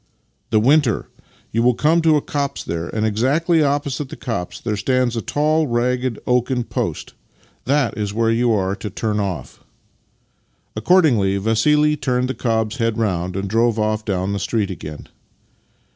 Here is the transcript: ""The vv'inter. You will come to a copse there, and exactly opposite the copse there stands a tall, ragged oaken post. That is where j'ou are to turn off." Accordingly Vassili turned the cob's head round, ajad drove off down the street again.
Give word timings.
""The 0.49 0.59
vv'inter. 0.59 1.05
You 1.51 1.61
will 1.61 1.75
come 1.75 2.01
to 2.01 2.17
a 2.17 2.23
copse 2.23 2.63
there, 2.63 2.89
and 2.89 3.05
exactly 3.05 3.61
opposite 3.61 4.09
the 4.09 4.15
copse 4.15 4.59
there 4.59 4.75
stands 4.75 5.15
a 5.15 5.21
tall, 5.21 5.67
ragged 5.67 6.17
oaken 6.25 6.63
post. 6.63 7.13
That 7.65 7.95
is 7.95 8.11
where 8.11 8.31
j'ou 8.33 8.51
are 8.57 8.75
to 8.77 8.89
turn 8.89 9.19
off." 9.19 9.59
Accordingly 10.75 11.37
Vassili 11.37 11.95
turned 11.97 12.29
the 12.29 12.33
cob's 12.33 12.77
head 12.77 12.97
round, 12.97 13.35
ajad 13.35 13.47
drove 13.49 13.77
off 13.77 14.03
down 14.03 14.33
the 14.33 14.39
street 14.39 14.71
again. 14.71 15.05